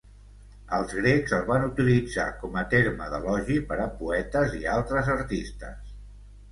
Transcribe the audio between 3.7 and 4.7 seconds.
per a poetes i